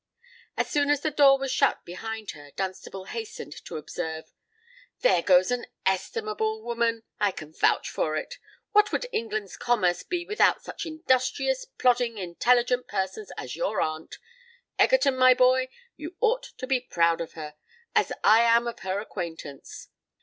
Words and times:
As 0.57 0.67
soon 0.67 0.89
as 0.89 1.01
the 1.01 1.11
door 1.11 1.37
was 1.37 1.51
shut 1.51 1.85
behind 1.85 2.31
her, 2.31 2.49
Dunstable 2.55 3.05
hastened 3.05 3.63
to 3.65 3.77
observe, 3.77 4.33
"There 5.01 5.21
goes 5.21 5.51
an 5.51 5.67
estimable 5.85 6.63
woman—I 6.63 7.29
can 7.29 7.53
vouch 7.53 7.87
for 7.87 8.15
it! 8.15 8.39
What 8.71 8.91
would 8.91 9.05
England's 9.11 9.57
commerce 9.57 10.01
be 10.01 10.25
without 10.25 10.63
such 10.63 10.87
industrious, 10.87 11.65
plodding, 11.65 12.17
intelligent 12.17 12.87
persons 12.87 13.31
as 13.37 13.55
your 13.55 13.79
aunt? 13.79 14.17
Egerton, 14.79 15.15
my 15.17 15.35
boy, 15.35 15.69
you 15.97 16.15
ought 16.19 16.45
to 16.57 16.65
be 16.65 16.79
proud 16.81 17.21
of 17.21 17.33
her—as 17.33 18.11
I 18.23 18.39
am 18.41 18.65
of 18.65 18.79
her 18.79 18.99
acquaintance. 19.01 19.89